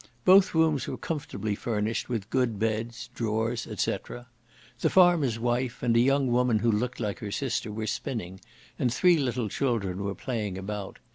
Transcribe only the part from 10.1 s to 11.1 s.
playing about.